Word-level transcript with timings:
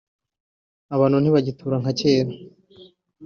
abantu 0.95 1.17
ntibagitura 1.19 1.75
nka 1.81 1.91
mbere 1.95 2.31